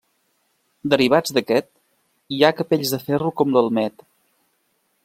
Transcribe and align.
Derivats 0.93 1.35
d'aquest 1.37 1.69
hi 2.37 2.41
ha 2.49 2.53
capells 2.63 2.95
de 2.97 3.03
ferro 3.07 3.35
com 3.43 3.55
l'elmet. 3.59 4.05